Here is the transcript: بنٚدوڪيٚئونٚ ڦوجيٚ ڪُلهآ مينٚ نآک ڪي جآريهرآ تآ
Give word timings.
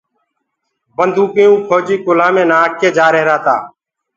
بنٚدوڪيٚئونٚ 0.97 1.65
ڦوجيٚ 1.69 2.03
ڪُلهآ 2.05 2.29
مينٚ 2.35 2.49
نآک 2.51 2.71
ڪي 2.81 2.89
جآريهرآ 2.97 3.37
تآ 3.45 3.57